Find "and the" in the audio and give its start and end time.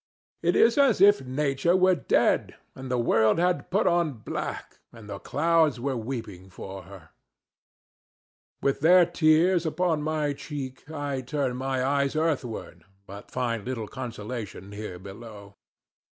2.73-2.97, 4.91-5.19